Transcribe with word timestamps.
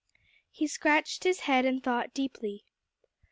He 0.49 0.65
scratched 0.65 1.25
his 1.25 1.41
head 1.41 1.63
and 1.63 1.83
thought 1.83 2.11
deeply. 2.15 2.65